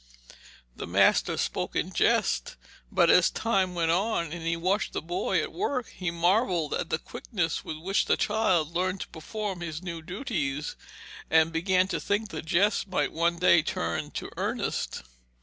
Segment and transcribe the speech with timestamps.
[0.75, 2.55] The master spoke in jest,
[2.91, 6.89] but as time went on and he watched the boy at work, he marvelled at
[6.89, 10.75] the quickness with which the child learned to perform his new duties,
[11.29, 15.03] and began to think the jest might one day turn to earnest.